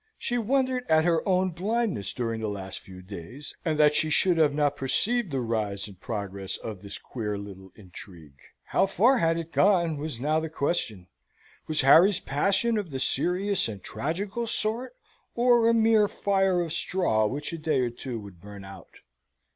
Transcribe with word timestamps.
She 0.17 0.39
wondered 0.39 0.83
at 0.89 1.05
her 1.05 1.21
own 1.29 1.51
blindness 1.51 2.11
during 2.11 2.41
the 2.41 2.47
last 2.49 2.79
few 2.79 3.03
days, 3.03 3.53
and 3.63 3.77
that 3.79 3.93
she 3.93 4.09
should 4.09 4.35
not 4.37 4.51
have 4.57 4.75
perceived 4.75 5.29
the 5.29 5.41
rise 5.41 5.87
and 5.87 6.01
progress 6.01 6.57
of 6.57 6.81
this 6.81 6.97
queer 6.97 7.37
little 7.37 7.71
intrigue. 7.75 8.39
How 8.63 8.87
far 8.87 9.19
had 9.19 9.37
it 9.37 9.51
gone? 9.53 9.97
was 9.97 10.19
now 10.19 10.39
the 10.39 10.49
question. 10.49 11.05
Was 11.67 11.81
Harry's 11.81 12.19
passion 12.19 12.79
of 12.79 12.89
the 12.89 12.97
serious 12.97 13.67
and 13.67 13.83
tragical 13.83 14.47
sort, 14.47 14.95
or 15.35 15.69
a 15.69 15.71
mere 15.75 16.07
fire 16.07 16.61
of 16.61 16.73
straw 16.73 17.27
which 17.27 17.53
a 17.53 17.59
day 17.59 17.81
or 17.81 17.91
two 17.91 18.19
would 18.19 18.41
burn 18.41 18.65
out? 18.65 18.89